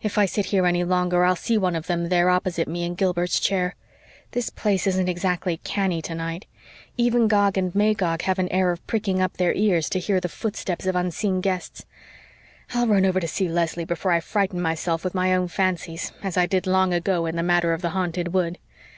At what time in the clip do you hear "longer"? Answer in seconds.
0.82-1.26